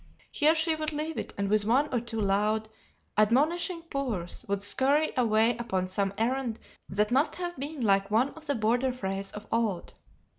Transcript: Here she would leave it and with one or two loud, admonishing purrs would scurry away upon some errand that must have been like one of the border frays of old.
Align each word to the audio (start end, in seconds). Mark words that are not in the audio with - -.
Here 0.31 0.55
she 0.55 0.73
would 0.73 0.93
leave 0.93 1.19
it 1.19 1.31
and 1.37 1.47
with 1.47 1.63
one 1.63 1.87
or 1.93 1.99
two 1.99 2.19
loud, 2.19 2.67
admonishing 3.19 3.83
purrs 3.83 4.43
would 4.49 4.63
scurry 4.63 5.11
away 5.15 5.55
upon 5.57 5.85
some 5.85 6.11
errand 6.17 6.57
that 6.89 7.11
must 7.11 7.35
have 7.35 7.55
been 7.57 7.81
like 7.81 8.09
one 8.09 8.29
of 8.31 8.47
the 8.47 8.55
border 8.55 8.91
frays 8.93 9.31
of 9.33 9.45
old. 9.51 9.93